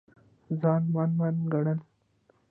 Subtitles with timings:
[0.61, 1.79] ځان من من ګڼل